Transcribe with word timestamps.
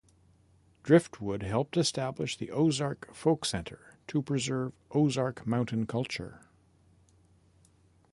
Driftwood 0.81 1.43
helped 1.43 1.77
establish 1.77 2.35
the 2.35 2.49
Ozark 2.49 3.13
Folk 3.13 3.45
Center 3.45 3.99
to 4.07 4.23
preserve 4.23 4.73
Ozark 4.89 5.45
Mountain 5.45 5.85
culture. 5.85 6.41